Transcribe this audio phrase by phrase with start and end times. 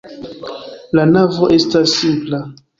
[1.01, 2.45] La navo estas simpla.